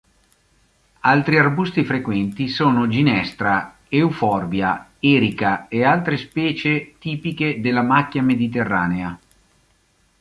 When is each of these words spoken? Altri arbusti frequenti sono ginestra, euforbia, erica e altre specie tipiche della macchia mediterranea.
Altri 1.01 1.37
arbusti 1.37 1.83
frequenti 1.85 2.47
sono 2.47 2.87
ginestra, 2.87 3.75
euforbia, 3.87 4.89
erica 4.99 5.67
e 5.67 5.83
altre 5.83 6.17
specie 6.17 6.95
tipiche 6.97 7.61
della 7.61 7.83
macchia 7.83 8.23
mediterranea. 8.23 9.19